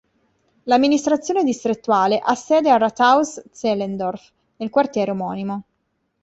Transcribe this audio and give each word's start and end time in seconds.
L'amministrazione 0.63 1.43
distrettuale 1.43 2.17
ha 2.17 2.33
sede 2.33 2.71
al 2.71 2.79
"Rathaus 2.79 3.39
Zehlendorf", 3.51 4.31
nel 4.57 4.71
quartiere 4.71 5.11
omonimo. 5.11 5.63